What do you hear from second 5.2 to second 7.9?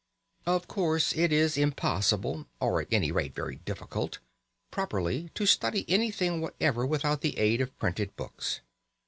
to study anything whatever without the aid of